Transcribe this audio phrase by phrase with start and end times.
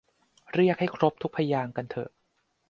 [0.53, 2.09] เรียกให้ครบทุกพยางค์กันเถอะ